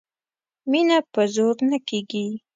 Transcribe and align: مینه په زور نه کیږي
مینه 0.71 0.97
په 1.13 1.21
زور 1.33 1.55
نه 1.69 1.77
کیږي 1.87 2.25